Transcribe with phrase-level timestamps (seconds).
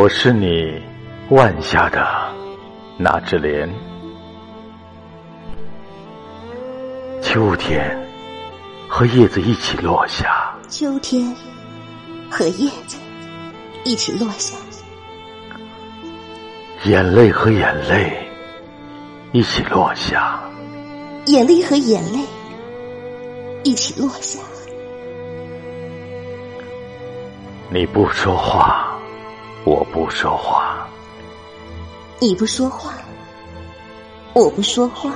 [0.00, 0.80] 我是你
[1.30, 2.06] 腕下的
[2.96, 3.68] 那只莲。
[7.20, 7.98] 秋天
[8.88, 11.34] 和叶子一起落下，秋天
[12.30, 12.96] 和叶子
[13.82, 14.54] 一起落下，
[16.84, 18.24] 眼泪和眼泪
[19.32, 20.40] 一起落下，
[21.26, 22.20] 眼泪和眼泪
[23.64, 24.38] 一起落下。
[27.68, 28.87] 你不说话，
[29.68, 30.88] 我不说话；
[32.20, 32.94] 你不说话，
[34.32, 35.12] 我不说话。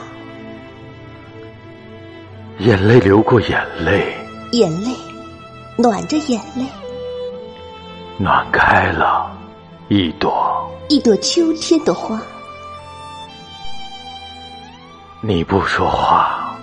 [2.59, 4.15] 眼泪流过眼泪，
[4.53, 4.91] 眼泪
[5.79, 6.67] 暖着眼泪，
[8.19, 9.35] 暖开了
[9.89, 12.21] 一朵一朵秋天的花。
[15.23, 16.55] 你不说话，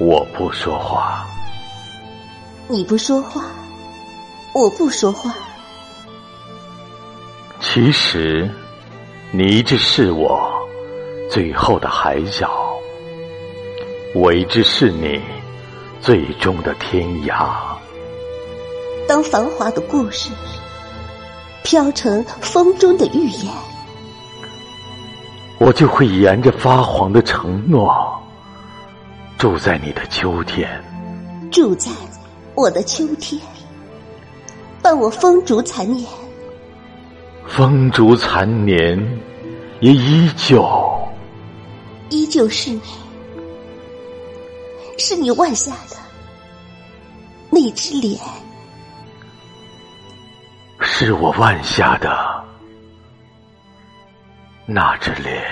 [0.00, 1.24] 我不说话；
[2.66, 3.44] 你不说话。
[4.52, 5.32] 我不说话。
[7.76, 8.50] 其实，
[9.32, 10.50] 你一直是我
[11.30, 12.50] 最后的海角，
[14.14, 15.20] 我一直是你
[16.00, 17.54] 最终的天涯。
[19.06, 20.30] 当繁华的故事
[21.64, 23.52] 飘成风中的预言，
[25.58, 27.94] 我就会沿着发黄的承诺，
[29.36, 30.82] 住在你的秋天，
[31.52, 31.90] 住在
[32.54, 33.38] 我的秋天。
[34.80, 36.08] 伴我风烛残年，
[37.48, 38.98] 风烛残年
[39.80, 40.66] 也依旧，
[42.10, 42.82] 依旧是你，
[44.98, 45.96] 是你腕下的
[47.50, 48.18] 那只脸，
[50.80, 52.44] 是我腕下的
[54.66, 55.42] 那只脸。